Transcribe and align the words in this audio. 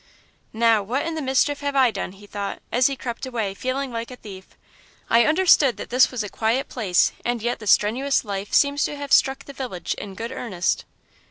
"Now 0.51 0.81
what 0.81 1.05
in 1.05 1.13
the 1.13 1.21
mischief 1.21 1.59
have 1.59 1.75
I 1.75 1.91
done;" 1.91 2.13
he 2.13 2.25
thought, 2.25 2.59
as 2.71 2.87
he 2.87 2.95
crept 2.95 3.27
away, 3.27 3.53
feeling 3.53 3.91
like 3.91 4.09
a 4.09 4.15
thief. 4.15 4.57
"I 5.11 5.25
understood 5.27 5.77
that 5.77 5.91
this 5.91 6.09
was 6.09 6.23
a 6.23 6.27
quiet 6.27 6.69
place 6.69 7.11
and 7.23 7.39
yet 7.39 7.59
the 7.59 7.67
strenuous 7.67 8.25
life 8.25 8.51
seems 8.51 8.83
to 8.85 8.95
have 8.97 9.13
struck 9.13 9.45
the 9.45 9.53
village 9.53 9.93
in 9.99 10.15
good 10.15 10.31
earnest. 10.31 10.85